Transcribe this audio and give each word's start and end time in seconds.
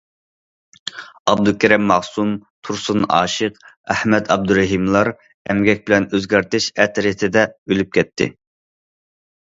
ئابدۇكېرىم 1.33 1.83
مەخسۇس، 1.91 2.31
تۇرسۇن 2.69 3.05
ئاشىق، 3.17 3.61
ئەخمەت 3.95 4.33
ئابدۇرېھىملار 4.37 5.13
ئەمگەك 5.51 5.87
بىلەن 5.91 6.09
ئۆزگەرتىش 6.19 6.71
ئەترىتىدە 6.81 7.45
ئۆلۈپ 7.69 7.93
كەتتى. 7.99 8.29